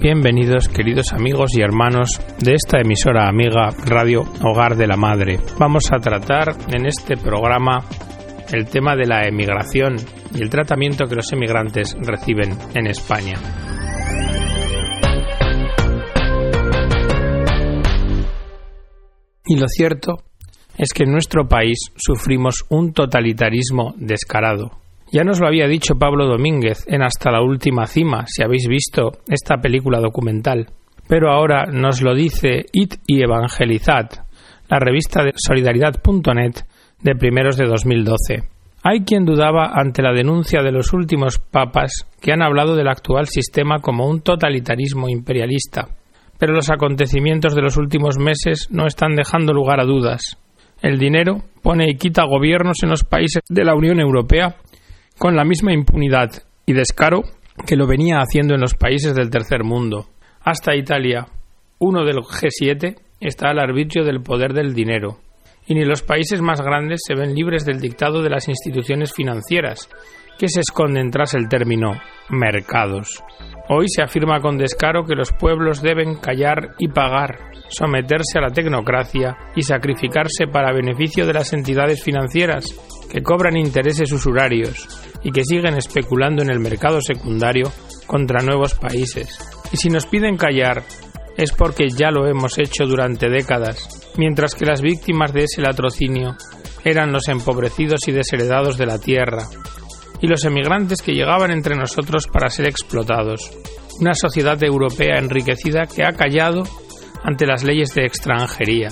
[0.00, 5.40] Bienvenidos queridos amigos y hermanos de esta emisora amiga Radio Hogar de la Madre.
[5.58, 7.84] Vamos a tratar en este programa
[8.52, 9.96] el tema de la emigración
[10.32, 13.34] y el tratamiento que los emigrantes reciben en España.
[19.46, 20.22] Y lo cierto
[20.76, 24.70] es que en nuestro país sufrimos un totalitarismo descarado.
[25.10, 29.12] Ya nos lo había dicho Pablo Domínguez en Hasta la Última Cima, si habéis visto
[29.26, 30.66] esta película documental.
[31.08, 34.06] Pero ahora nos lo dice It y Evangelizad,
[34.68, 36.56] la revista de solidaridad.net
[37.00, 38.42] de primeros de 2012.
[38.82, 43.28] Hay quien dudaba ante la denuncia de los últimos papas que han hablado del actual
[43.28, 45.88] sistema como un totalitarismo imperialista.
[46.38, 50.36] Pero los acontecimientos de los últimos meses no están dejando lugar a dudas.
[50.82, 54.56] El dinero pone y quita gobiernos en los países de la Unión Europea
[55.18, 56.30] con la misma impunidad
[56.64, 57.22] y descaro
[57.66, 60.06] que lo venía haciendo en los países del tercer mundo.
[60.40, 61.26] Hasta Italia,
[61.78, 65.18] uno del G7, está al arbitrio del poder del dinero,
[65.66, 69.90] y ni los países más grandes se ven libres del dictado de las instituciones financieras,
[70.38, 72.00] que se esconden tras el término
[72.30, 73.22] mercados.
[73.68, 78.50] Hoy se afirma con descaro que los pueblos deben callar y pagar, someterse a la
[78.50, 82.66] tecnocracia y sacrificarse para beneficio de las entidades financieras,
[83.10, 87.70] que cobran intereses usurarios y que siguen especulando en el mercado secundario
[88.06, 89.38] contra nuevos países.
[89.70, 90.82] Y si nos piden callar,
[91.36, 96.34] es porque ya lo hemos hecho durante décadas, mientras que las víctimas de ese latrocinio
[96.82, 99.44] eran los empobrecidos y desheredados de la tierra,
[100.22, 103.50] y los emigrantes que llegaban entre nosotros para ser explotados.
[104.00, 106.62] Una sociedad europea enriquecida que ha callado
[107.22, 108.88] ante las leyes de extranjería,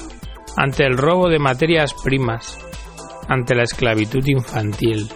[0.59, 2.59] ante el robo de materias primas,
[3.27, 5.09] ante la esclavitud infantil,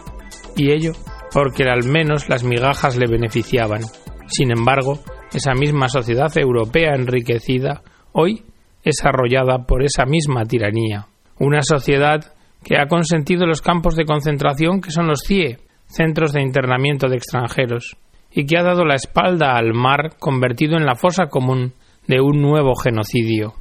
[0.56, 0.92] y ello
[1.32, 3.82] porque al menos las migajas le beneficiaban.
[4.26, 4.98] Sin embargo,
[5.32, 8.44] esa misma sociedad europea enriquecida hoy
[8.82, 11.06] es arrollada por esa misma tiranía.
[11.38, 12.32] Una sociedad
[12.64, 17.16] que ha consentido los campos de concentración que son los CIE, centros de internamiento de
[17.16, 17.96] extranjeros,
[18.32, 21.72] y que ha dado la espalda al mar convertido en la fosa común
[22.06, 23.54] de un nuevo genocidio.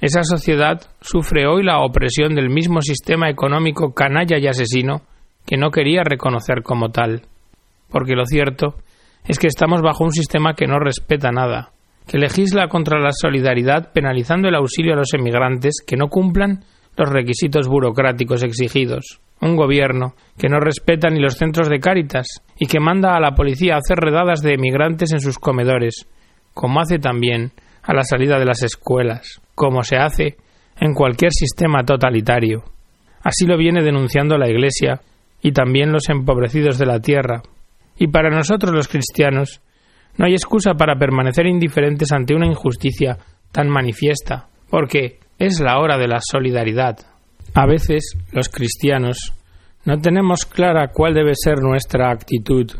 [0.00, 5.02] Esa sociedad sufre hoy la opresión del mismo sistema económico canalla y asesino
[5.48, 7.22] que no quería reconocer como tal,
[7.88, 8.74] porque lo cierto
[9.24, 11.70] es que estamos bajo un sistema que no respeta nada,
[12.06, 16.64] que legisla contra la solidaridad penalizando el auxilio a los emigrantes que no cumplan
[16.98, 22.26] los requisitos burocráticos exigidos, un gobierno que no respeta ni los centros de Cáritas
[22.58, 26.06] y que manda a la policía a hacer redadas de emigrantes en sus comedores,
[26.52, 30.36] como hace también a la salida de las escuelas, como se hace
[30.78, 32.64] en cualquier sistema totalitario.
[33.22, 35.00] Así lo viene denunciando la Iglesia
[35.42, 37.42] y también los empobrecidos de la tierra.
[37.96, 39.60] Y para nosotros los cristianos,
[40.16, 43.18] no hay excusa para permanecer indiferentes ante una injusticia
[43.52, 46.98] tan manifiesta, porque es la hora de la solidaridad.
[47.54, 49.32] A veces los cristianos
[49.84, 52.70] no tenemos clara cuál debe ser nuestra actitud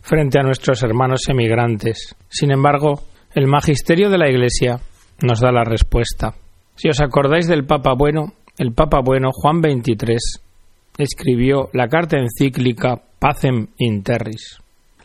[0.00, 2.14] frente a nuestros hermanos emigrantes.
[2.28, 3.00] Sin embargo,
[3.34, 4.78] el magisterio de la Iglesia
[5.22, 6.34] nos da la respuesta.
[6.74, 10.18] Si os acordáis del Papa Bueno, el Papa Bueno Juan XXIII
[10.98, 14.58] escribió la carta encíclica Pacem in Terris.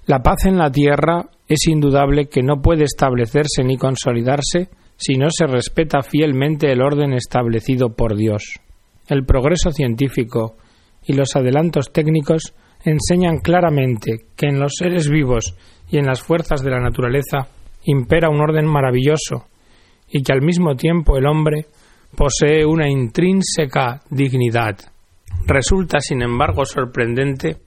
[0.05, 5.27] La paz en la tierra es indudable que no puede establecerse ni consolidarse si no
[5.29, 8.59] se respeta fielmente el orden establecido por Dios.
[9.07, 10.55] El progreso científico
[11.05, 12.53] y los adelantos técnicos
[12.83, 15.55] enseñan claramente que en los seres vivos
[15.89, 17.47] y en las fuerzas de la naturaleza
[17.83, 19.45] impera un orden maravilloso
[20.09, 21.65] y que al mismo tiempo el hombre
[22.15, 24.77] posee una intrínseca dignidad.
[25.45, 27.57] Resulta, sin embargo, sorprendente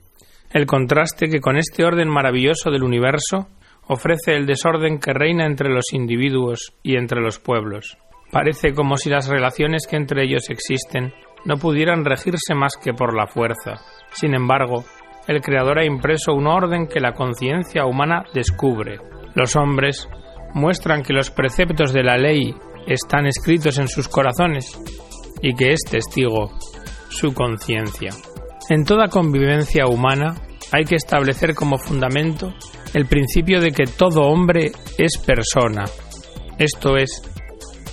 [0.51, 3.47] el contraste que con este orden maravilloso del universo
[3.87, 7.97] ofrece el desorden que reina entre los individuos y entre los pueblos.
[8.31, 11.13] Parece como si las relaciones que entre ellos existen
[11.45, 13.81] no pudieran regirse más que por la fuerza.
[14.13, 14.85] Sin embargo,
[15.27, 18.99] el Creador ha impreso un orden que la conciencia humana descubre.
[19.35, 20.07] Los hombres
[20.53, 22.53] muestran que los preceptos de la ley
[22.87, 24.79] están escritos en sus corazones
[25.41, 26.51] y que es testigo
[27.11, 28.11] su conciencia.
[28.69, 30.35] En toda convivencia humana
[30.71, 32.53] hay que establecer como fundamento
[32.93, 35.83] el principio de que todo hombre es persona,
[36.57, 37.21] esto es,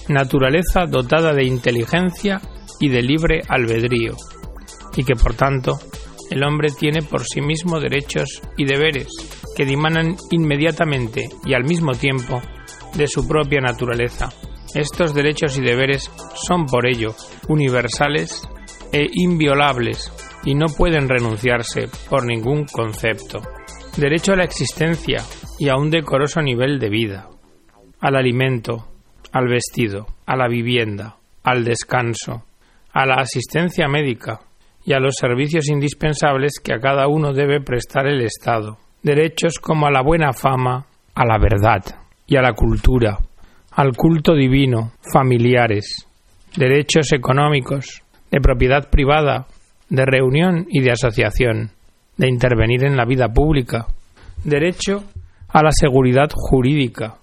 [0.08, 2.40] naturaleza dotada de inteligencia
[2.80, 4.14] y de libre albedrío,
[4.96, 5.78] y que por tanto
[6.30, 9.08] el hombre tiene por sí mismo derechos y deberes
[9.56, 12.40] que dimanan inmediatamente y al mismo tiempo
[12.94, 14.28] de su propia naturaleza.
[14.74, 16.10] Estos derechos y deberes
[16.46, 17.14] son por ello
[17.48, 18.42] universales
[18.92, 20.12] e inviolables
[20.44, 23.40] y no pueden renunciarse por ningún concepto.
[23.96, 25.22] Derecho a la existencia
[25.58, 27.28] y a un decoroso nivel de vida.
[28.00, 28.86] al alimento,
[29.32, 32.44] al vestido, a la vivienda, al descanso,
[32.92, 34.40] a la asistencia médica
[34.84, 38.78] y a los servicios indispensables que a cada uno debe prestar el Estado.
[39.02, 41.82] Derechos como a la buena fama, a la verdad
[42.26, 43.18] y a la cultura,
[43.72, 46.06] al culto divino, familiares,
[46.56, 49.46] derechos económicos, de propiedad privada,
[49.88, 51.70] de reunión y de asociación,
[52.16, 53.86] de intervenir en la vida pública,
[54.44, 55.04] derecho
[55.48, 57.16] a la seguridad jurídica.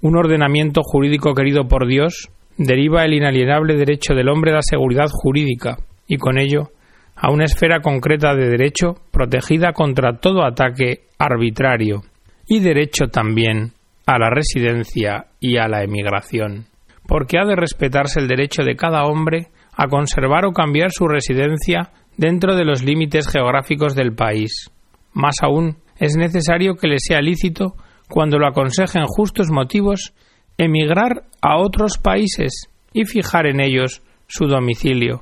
[0.00, 5.08] Un ordenamiento jurídico querido por Dios deriva el inalienable derecho del hombre a la seguridad
[5.10, 5.76] jurídica
[6.06, 6.70] y con ello
[7.16, 12.02] a una esfera concreta de derecho protegida contra todo ataque arbitrario
[12.46, 13.72] y derecho también
[14.06, 16.66] a la residencia y a la emigración,
[17.08, 21.90] porque ha de respetarse el derecho de cada hombre a conservar o cambiar su residencia
[22.16, 24.70] dentro de los límites geográficos del país.
[25.12, 27.74] Más aún, es necesario que le sea lícito,
[28.08, 30.14] cuando lo aconsejen justos motivos,
[30.58, 35.20] emigrar a otros países y fijar en ellos su domicilio.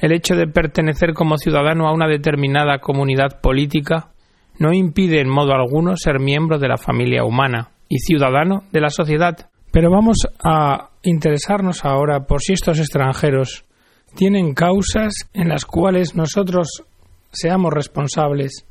[0.00, 4.12] El hecho de pertenecer como ciudadano a una determinada comunidad política
[4.58, 8.90] no impide en modo alguno ser miembro de la familia humana y ciudadano de la
[8.90, 9.50] sociedad.
[9.72, 13.64] Pero vamos a interesarnos ahora por si estos extranjeros
[14.14, 16.84] tienen causas en las cuales nosotros
[17.30, 18.64] seamos responsables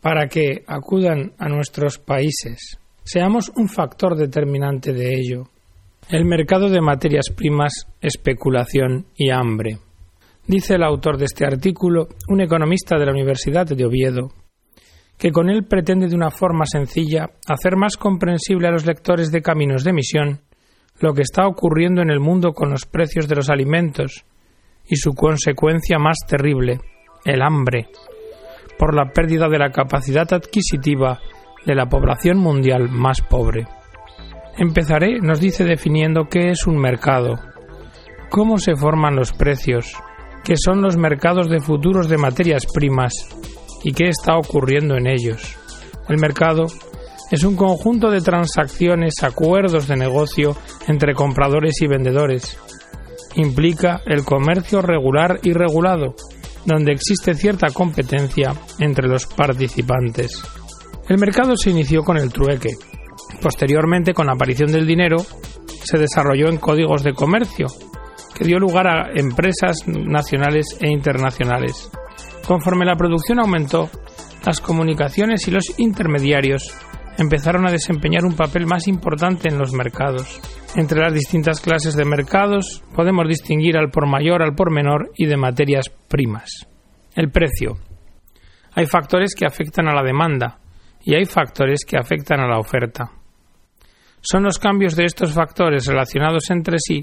[0.00, 2.78] para que acudan a nuestros países.
[3.04, 5.44] Seamos un factor determinante de ello.
[6.08, 9.78] El mercado de materias primas, especulación y hambre.
[10.46, 14.32] Dice el autor de este artículo, un economista de la Universidad de Oviedo,
[15.18, 19.42] que con él pretende de una forma sencilla hacer más comprensible a los lectores de
[19.42, 20.40] Caminos de Misión
[20.98, 24.24] lo que está ocurriendo en el mundo con los precios de los alimentos
[24.90, 26.80] y su consecuencia más terrible,
[27.24, 27.88] el hambre,
[28.76, 31.20] por la pérdida de la capacidad adquisitiva
[31.64, 33.66] de la población mundial más pobre.
[34.58, 37.38] Empezaré, nos dice, definiendo qué es un mercado,
[38.30, 39.94] cómo se forman los precios,
[40.44, 43.12] qué son los mercados de futuros de materias primas
[43.84, 45.56] y qué está ocurriendo en ellos.
[46.08, 46.66] El mercado
[47.30, 50.56] es un conjunto de transacciones, acuerdos de negocio
[50.88, 52.58] entre compradores y vendedores.
[53.36, 56.14] Implica el comercio regular y regulado,
[56.64, 60.42] donde existe cierta competencia entre los participantes.
[61.08, 62.70] El mercado se inició con el trueque.
[63.40, 65.16] Posteriormente, con la aparición del dinero,
[65.84, 67.66] se desarrolló en códigos de comercio,
[68.34, 71.90] que dio lugar a empresas nacionales e internacionales.
[72.46, 73.90] Conforme la producción aumentó,
[74.44, 76.72] las comunicaciones y los intermediarios
[77.18, 80.40] empezaron a desempeñar un papel más importante en los mercados.
[80.76, 85.26] Entre las distintas clases de mercados podemos distinguir al por mayor, al por menor y
[85.26, 86.68] de materias primas.
[87.16, 87.76] El precio.
[88.74, 90.60] Hay factores que afectan a la demanda
[91.02, 93.10] y hay factores que afectan a la oferta.
[94.20, 97.02] Son los cambios de estos factores relacionados entre sí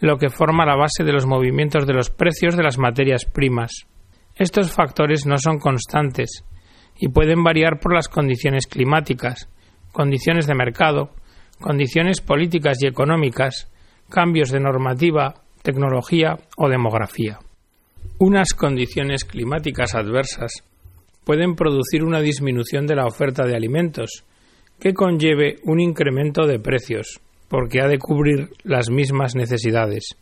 [0.00, 3.86] lo que forma la base de los movimientos de los precios de las materias primas.
[4.34, 6.44] Estos factores no son constantes
[6.98, 9.48] y pueden variar por las condiciones climáticas,
[9.92, 11.14] condiciones de mercado,
[11.60, 13.70] condiciones políticas y económicas,
[14.08, 17.38] cambios de normativa, tecnología o demografía.
[18.18, 20.62] Unas condiciones climáticas adversas
[21.24, 24.24] pueden producir una disminución de la oferta de alimentos,
[24.78, 30.16] que conlleve un incremento de precios, porque ha de cubrir las mismas necesidades.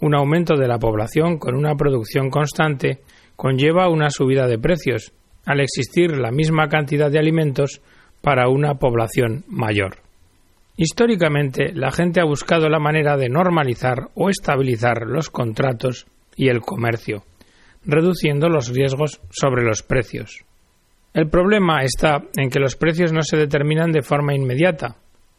[0.00, 3.00] Un aumento de la población con una producción constante
[3.36, 5.12] conlleva una subida de precios,
[5.46, 7.80] al existir la misma cantidad de alimentos
[8.20, 9.98] para una población mayor.
[10.76, 16.60] Históricamente, la gente ha buscado la manera de normalizar o estabilizar los contratos y el
[16.60, 17.24] comercio,
[17.84, 20.44] reduciendo los riesgos sobre los precios.
[21.12, 24.96] El problema está en que los precios no se determinan de forma inmediata,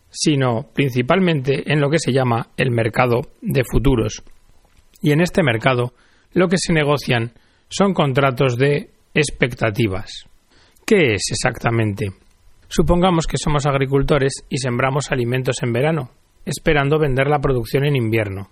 [0.10, 4.24] sino principalmente en lo que se llama el mercado de futuros.
[5.02, 5.94] Y en este mercado
[6.34, 7.34] lo que se negocian
[7.70, 10.25] son contratos de expectativas.
[10.86, 12.12] ¿Qué es exactamente?
[12.75, 16.10] Supongamos que somos agricultores y sembramos alimentos en verano,
[16.44, 18.50] esperando vender la producción en invierno.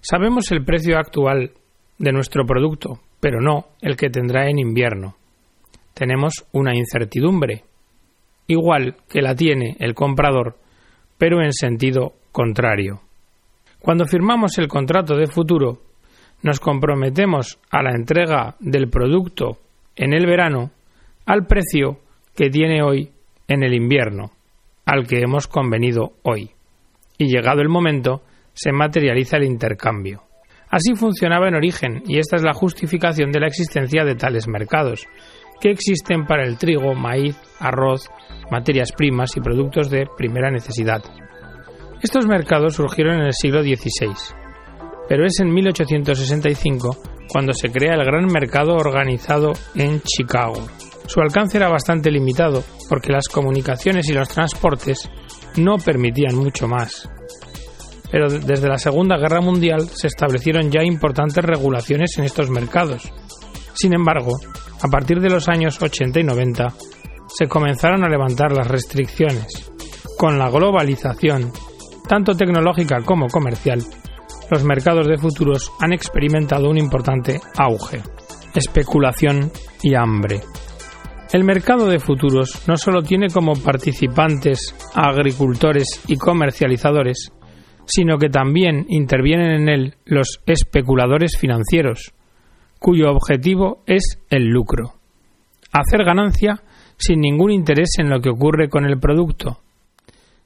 [0.00, 1.52] Sabemos el precio actual
[1.96, 5.14] de nuestro producto, pero no el que tendrá en invierno.
[5.94, 7.62] Tenemos una incertidumbre,
[8.48, 10.58] igual que la tiene el comprador,
[11.16, 13.02] pero en sentido contrario.
[13.78, 15.82] Cuando firmamos el contrato de futuro,
[16.42, 19.58] nos comprometemos a la entrega del producto
[19.94, 20.72] en el verano
[21.26, 22.00] al precio
[22.34, 23.12] que tiene hoy
[23.48, 24.32] en el invierno,
[24.84, 26.50] al que hemos convenido hoy.
[27.18, 28.22] Y llegado el momento,
[28.52, 30.22] se materializa el intercambio.
[30.68, 35.06] Así funcionaba en origen, y esta es la justificación de la existencia de tales mercados,
[35.60, 38.10] que existen para el trigo, maíz, arroz,
[38.50, 41.02] materias primas y productos de primera necesidad.
[42.02, 44.14] Estos mercados surgieron en el siglo XVI,
[45.08, 46.96] pero es en 1865
[47.28, 50.66] cuando se crea el gran mercado organizado en Chicago.
[51.06, 55.08] Su alcance era bastante limitado porque las comunicaciones y los transportes
[55.56, 57.08] no permitían mucho más.
[58.10, 63.12] Pero desde la Segunda Guerra Mundial se establecieron ya importantes regulaciones en estos mercados.
[63.74, 64.32] Sin embargo,
[64.82, 66.68] a partir de los años 80 y 90,
[67.28, 69.70] se comenzaron a levantar las restricciones.
[70.16, 71.52] Con la globalización,
[72.08, 73.82] tanto tecnológica como comercial,
[74.50, 78.02] los mercados de futuros han experimentado un importante auge,
[78.54, 79.50] especulación
[79.82, 80.40] y hambre.
[81.32, 87.32] El mercado de futuros no solo tiene como participantes agricultores y comercializadores,
[87.84, 92.14] sino que también intervienen en él los especuladores financieros,
[92.78, 94.94] cuyo objetivo es el lucro.
[95.72, 96.62] Hacer ganancia
[96.96, 99.58] sin ningún interés en lo que ocurre con el producto.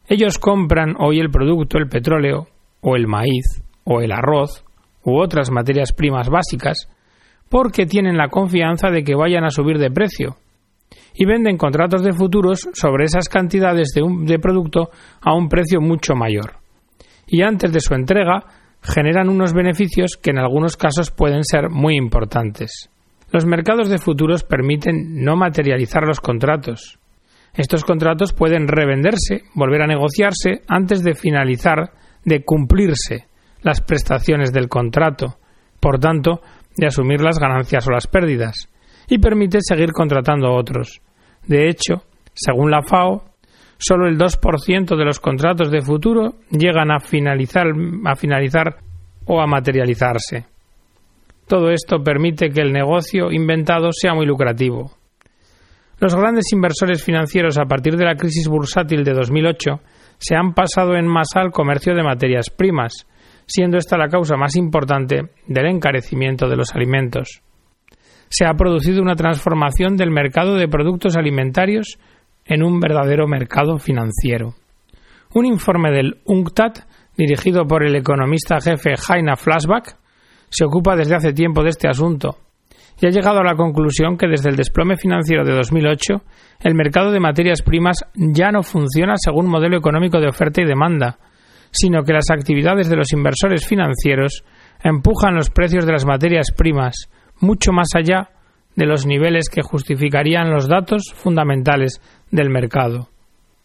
[0.09, 2.49] Ellos compran hoy el producto, el petróleo,
[2.81, 4.65] o el maíz, o el arroz,
[5.05, 6.89] u otras materias primas básicas,
[7.51, 10.37] porque tienen la confianza de que vayan a subir de precio,
[11.15, 14.91] y venden contratos de futuros sobre esas cantidades de, de producto
[15.21, 16.57] a un precio mucho mayor.
[17.27, 18.45] Y antes de su entrega,
[18.83, 22.91] generan unos beneficios que en algunos casos pueden ser muy importantes.
[23.33, 26.99] Los mercados de futuros permiten no materializar los contratos.
[27.55, 31.93] Estos contratos pueden revenderse, volver a negociarse antes de finalizar,
[32.25, 33.27] de cumplirse
[33.63, 35.39] las prestaciones del contrato,
[35.81, 36.41] por tanto,
[36.77, 38.69] de asumir las ganancias o las pérdidas,
[39.11, 41.03] y permite seguir contratando a otros.
[41.47, 43.25] De hecho, según la FAO,
[43.77, 47.67] solo el 2% de los contratos de futuro llegan a finalizar,
[48.07, 48.77] a finalizar
[49.27, 50.47] o a materializarse.
[51.49, 54.93] Todo esto permite que el negocio inventado sea muy lucrativo.
[55.99, 59.81] Los grandes inversores financieros a partir de la crisis bursátil de 2008
[60.19, 63.07] se han pasado en masa al comercio de materias primas,
[63.47, 67.43] siendo esta la causa más importante del encarecimiento de los alimentos.
[68.31, 71.99] Se ha producido una transformación del mercado de productos alimentarios
[72.45, 74.55] en un verdadero mercado financiero.
[75.35, 76.73] Un informe del UNCTAD,
[77.17, 79.97] dirigido por el economista jefe Jaina Flashback,
[80.49, 82.39] se ocupa desde hace tiempo de este asunto
[83.01, 86.23] y ha llegado a la conclusión que desde el desplome financiero de 2008
[86.61, 91.19] el mercado de materias primas ya no funciona según modelo económico de oferta y demanda,
[91.71, 94.45] sino que las actividades de los inversores financieros
[94.83, 97.11] empujan los precios de las materias primas
[97.41, 98.31] mucho más allá
[98.77, 103.09] de los niveles que justificarían los datos fundamentales del mercado.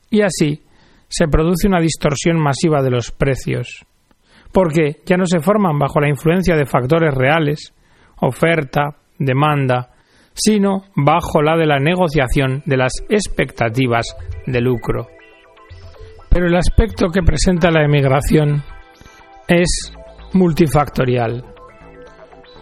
[0.09, 0.63] Y así
[1.07, 3.85] se produce una distorsión masiva de los precios
[4.55, 7.73] porque ya no se forman bajo la influencia de factores reales,
[8.21, 9.89] oferta, demanda,
[10.33, 14.15] sino bajo la de la negociación de las expectativas
[14.45, 15.07] de lucro.
[16.29, 18.63] Pero el aspecto que presenta la emigración
[19.49, 19.93] es
[20.31, 21.54] multifactorial.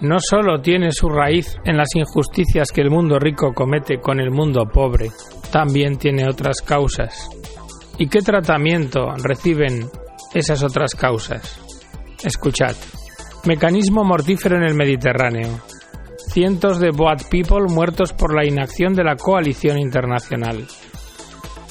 [0.02, 4.32] No solo tiene su raíz en las injusticias que el mundo rico comete con el
[4.32, 5.12] mundo pobre,
[5.52, 7.30] también tiene otras causas.
[7.98, 9.90] ¿Y qué tratamiento reciben
[10.34, 11.60] esas otras causas?
[12.24, 12.76] Escuchad.
[13.46, 15.60] Mecanismo mortífero en el Mediterráneo.
[16.30, 20.66] Cientos de Boat People muertos por la inacción de la coalición internacional.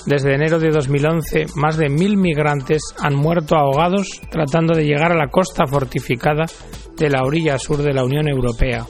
[0.07, 5.17] Desde enero de 2011, más de mil migrantes han muerto ahogados tratando de llegar a
[5.17, 6.45] la costa fortificada
[6.97, 8.87] de la orilla sur de la Unión Europea.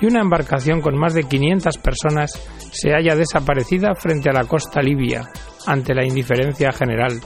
[0.00, 2.32] Y una embarcación con más de 500 personas
[2.72, 5.30] se halla desaparecida frente a la costa libia,
[5.66, 7.20] ante la indiferencia general.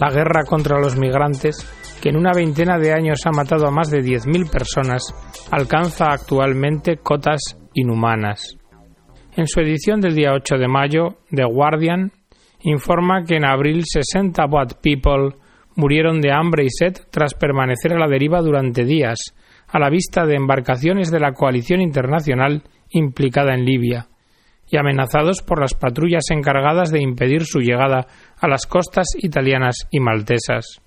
[0.00, 1.66] La guerra contra los migrantes
[2.00, 5.02] que en una veintena de años ha matado a más de 10.000 personas,
[5.50, 7.40] alcanza actualmente cotas
[7.74, 8.56] inhumanas.
[9.36, 12.12] En su edición del día 8 de mayo, The Guardian
[12.60, 15.36] informa que en abril 60 Boat People
[15.76, 19.18] murieron de hambre y sed tras permanecer a la deriva durante días,
[19.68, 24.08] a la vista de embarcaciones de la coalición internacional implicada en Libia,
[24.70, 28.06] y amenazados por las patrullas encargadas de impedir su llegada
[28.38, 30.80] a las costas italianas y maltesas.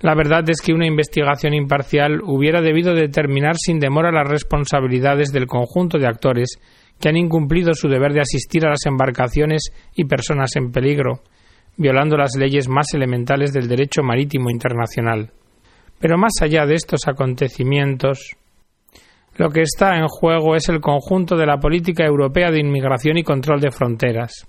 [0.00, 5.46] La verdad es que una investigación imparcial hubiera debido determinar sin demora las responsabilidades del
[5.46, 6.58] conjunto de actores
[6.98, 11.22] que han incumplido su deber de asistir a las embarcaciones y personas en peligro,
[11.76, 15.32] violando las leyes más elementales del derecho marítimo internacional.
[16.00, 18.36] Pero más allá de estos acontecimientos,
[19.36, 23.22] lo que está en juego es el conjunto de la política europea de inmigración y
[23.22, 24.48] control de fronteras.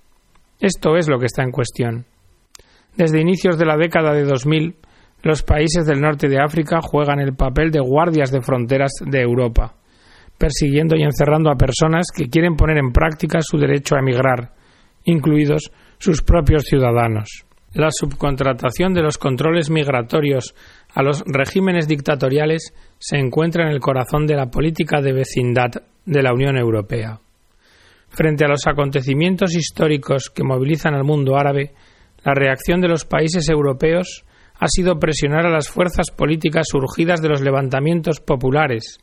[0.59, 2.05] Esto es lo que está en cuestión.
[2.95, 4.75] Desde inicios de la década de 2000,
[5.23, 9.75] los países del norte de África juegan el papel de guardias de fronteras de Europa,
[10.37, 14.53] persiguiendo y encerrando a personas que quieren poner en práctica su derecho a emigrar,
[15.03, 17.45] incluidos sus propios ciudadanos.
[17.73, 20.53] La subcontratación de los controles migratorios
[20.93, 25.71] a los regímenes dictatoriales se encuentra en el corazón de la política de vecindad
[26.05, 27.19] de la Unión Europea.
[28.09, 31.71] Frente a los acontecimientos históricos que movilizan al mundo árabe,
[32.25, 34.25] la reacción de los países europeos
[34.59, 38.99] ha sido presionar a las fuerzas políticas surgidas de los levantamientos populares,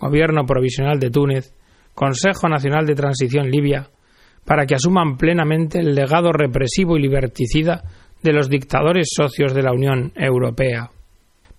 [0.00, 1.52] Gobierno Provisional de Túnez,
[1.94, 3.90] Consejo Nacional de Transición Libia,
[4.44, 7.82] para que asuman plenamente el legado represivo y liberticida
[8.22, 10.90] de los dictadores socios de la Unión Europea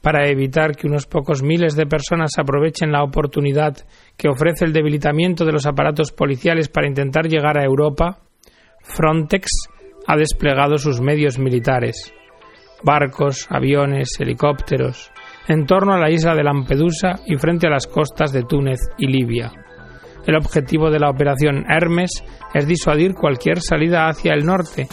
[0.06, 3.76] para evitar que unos pocos miles de personas aprovechen la oportunidad
[4.16, 8.20] que ofrece el debilitamiento de los aparatos policiales para intentar llegar a Europa,
[8.82, 9.48] Frontex
[10.06, 12.14] ha desplegado sus medios militares,
[12.84, 15.10] barcos, aviones, helicópteros,
[15.48, 19.08] en torno a la isla de Lampedusa y frente a las costas de Túnez y
[19.08, 19.54] Libia.
[20.28, 24.86] El objetivo de la operación Hermes es disuadir cualquier salida hacia el norte,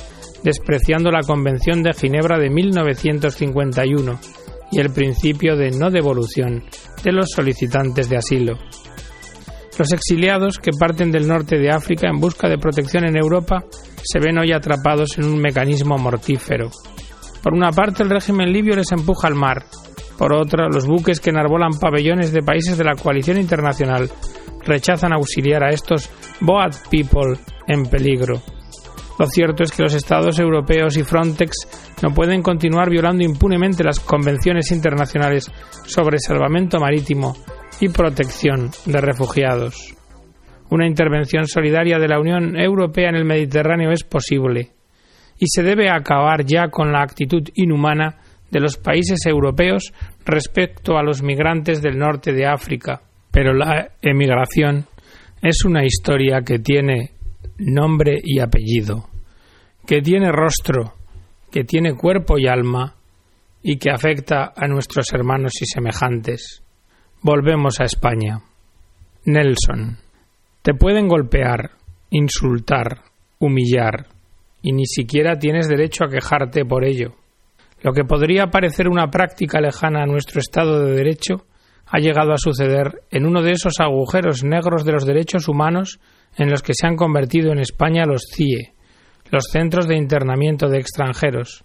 [0.43, 4.42] despreciando la Convención de Ginebra de 1951
[4.73, 6.65] y el principio de no devolución
[7.05, 8.59] de los solicitantes de asilo.
[9.79, 13.65] Los exiliados que parten del norte de África en busca de protección en Europa
[14.03, 16.71] se ven hoy atrapados en un mecanismo mortífero.
[17.43, 19.65] Por una parte, el régimen libio les empuja al mar.
[20.19, 24.11] Por otra, los buques que enarbolan pabellones de países de la coalición internacional
[24.65, 26.11] rechazan auxiliar a estos
[26.41, 28.43] Boat People en peligro.
[29.19, 31.53] Lo cierto es que los Estados europeos y Frontex
[32.03, 35.51] no pueden continuar violando impunemente las convenciones internacionales
[35.87, 37.37] sobre salvamento marítimo
[37.81, 39.95] y protección de refugiados.
[40.71, 44.71] Una intervención solidaria de la Unión Europea en el Mediterráneo es posible
[45.39, 48.17] y se debe acabar ya con la actitud inhumana
[48.51, 49.93] de los países europeos
[50.25, 53.03] respecto a los migrantes del norte de África.
[53.31, 54.87] Pero la emigración
[55.43, 57.11] es una historia que tiene
[57.59, 59.09] nombre y apellido
[59.87, 60.95] que tiene rostro,
[61.51, 62.95] que tiene cuerpo y alma,
[63.63, 66.63] y que afecta a nuestros hermanos y semejantes.
[67.21, 68.41] Volvemos a España.
[69.25, 69.99] Nelson.
[70.63, 71.73] Te pueden golpear,
[72.11, 73.03] insultar,
[73.39, 74.07] humillar,
[74.63, 77.15] y ni siquiera tienes derecho a quejarte por ello.
[77.83, 81.47] Lo que podría parecer una práctica lejana a nuestro Estado de Derecho
[81.87, 85.99] ha llegado a suceder en uno de esos agujeros negros de los derechos humanos
[86.37, 88.73] en los que se han convertido en España los CIE,
[89.31, 91.65] los centros de internamiento de extranjeros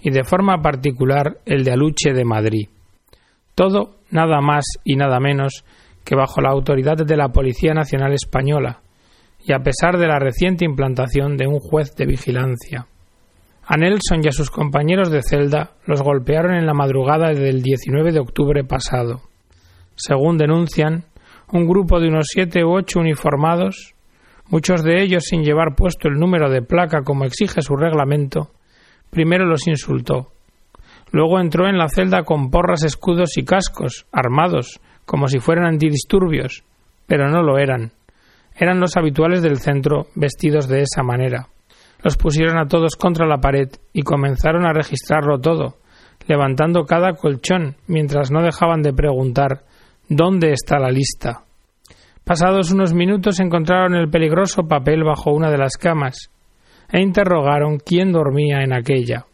[0.00, 2.68] y de forma particular el de Aluche de Madrid.
[3.54, 5.64] Todo nada más y nada menos
[6.04, 8.80] que bajo la autoridad de la Policía Nacional Española
[9.44, 12.86] y a pesar de la reciente implantación de un juez de vigilancia.
[13.68, 18.12] A Nelson y a sus compañeros de celda los golpearon en la madrugada del 19
[18.12, 19.22] de octubre pasado.
[19.96, 21.04] Según denuncian,
[21.52, 23.95] un grupo de unos siete u ocho uniformados
[24.48, 28.50] muchos de ellos sin llevar puesto el número de placa como exige su reglamento,
[29.10, 30.32] primero los insultó.
[31.12, 36.64] Luego entró en la celda con porras, escudos y cascos, armados, como si fueran antidisturbios,
[37.06, 37.92] pero no lo eran.
[38.56, 41.48] Eran los habituales del centro, vestidos de esa manera.
[42.02, 45.76] Los pusieron a todos contra la pared y comenzaron a registrarlo todo,
[46.26, 49.64] levantando cada colchón mientras no dejaban de preguntar
[50.08, 51.45] ¿Dónde está la lista?
[52.26, 56.32] Pasados unos minutos encontraron el peligroso papel bajo una de las camas
[56.90, 59.26] e interrogaron quién dormía en aquella.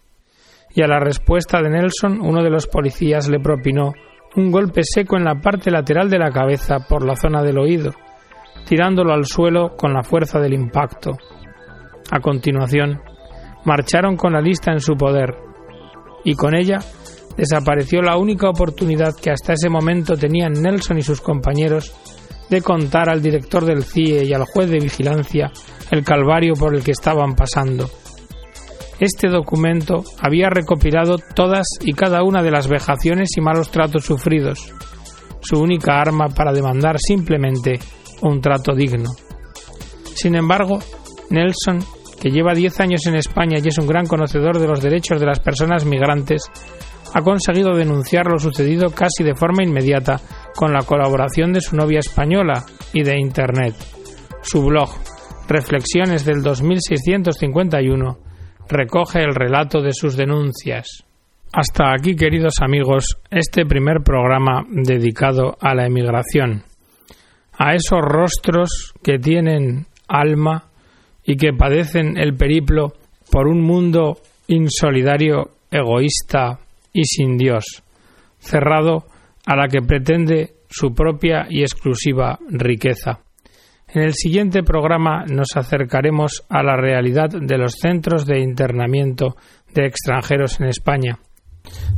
[0.74, 3.94] Y a la respuesta de Nelson, uno de los policías le propinó
[4.36, 7.92] un golpe seco en la parte lateral de la cabeza por la zona del oído,
[8.66, 11.12] tirándolo al suelo con la fuerza del impacto.
[12.10, 13.00] A continuación,
[13.64, 15.34] marcharon con la lista en su poder,
[16.24, 16.80] y con ella
[17.38, 22.11] desapareció la única oportunidad que hasta ese momento tenían Nelson y sus compañeros
[22.52, 25.50] de contar al director del CIE y al juez de vigilancia
[25.90, 27.88] el calvario por el que estaban pasando.
[29.00, 34.70] Este documento había recopilado todas y cada una de las vejaciones y malos tratos sufridos,
[35.40, 37.80] su única arma para demandar simplemente
[38.20, 39.10] un trato digno.
[40.14, 40.78] Sin embargo,
[41.30, 41.78] Nelson,
[42.20, 45.26] que lleva diez años en España y es un gran conocedor de los derechos de
[45.26, 46.42] las personas migrantes,
[47.14, 50.20] ha conseguido denunciar lo sucedido casi de forma inmediata
[50.54, 53.74] con la colaboración de su novia española y de Internet.
[54.42, 54.90] Su blog,
[55.48, 58.18] Reflexiones del 2651,
[58.68, 61.04] recoge el relato de sus denuncias.
[61.52, 66.62] Hasta aquí, queridos amigos, este primer programa dedicado a la emigración,
[67.58, 70.70] a esos rostros que tienen alma
[71.24, 72.94] y que padecen el periplo
[73.30, 76.60] por un mundo insolidario, egoísta
[76.92, 77.82] y sin Dios,
[78.38, 79.04] cerrado
[79.46, 83.20] a la que pretende su propia y exclusiva riqueza.
[83.88, 89.36] En el siguiente programa nos acercaremos a la realidad de los centros de internamiento
[89.74, 91.18] de extranjeros en España.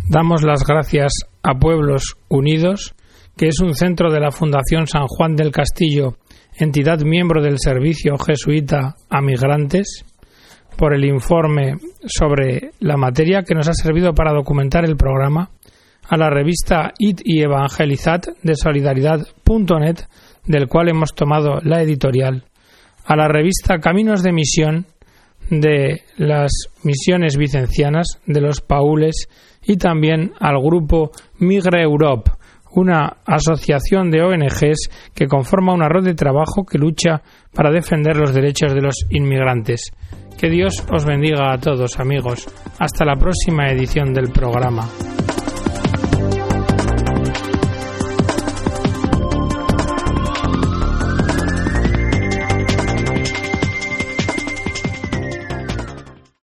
[0.09, 2.95] Damos las gracias a Pueblos Unidos,
[3.37, 6.17] que es un centro de la Fundación San Juan del Castillo,
[6.59, 10.05] entidad miembro del Servicio Jesuita a Migrantes,
[10.77, 11.77] por el informe
[12.07, 15.51] sobre la materia que nos ha servido para documentar el programa,
[16.09, 19.99] a la revista It y Evangelizad de Solidaridad.net,
[20.47, 22.45] del cual hemos tomado la editorial,
[23.05, 24.87] a la revista Caminos de Misión
[25.51, 26.51] de las
[26.83, 29.29] misiones vicencianas, de los paules,
[29.63, 32.31] y también al grupo Migre Europe,
[32.73, 37.23] una asociación de ONGs que conforma una red de trabajo que lucha
[37.55, 39.93] para defender los derechos de los inmigrantes.
[40.39, 42.47] Que Dios os bendiga a todos, amigos.
[42.79, 44.89] Hasta la próxima edición del programa.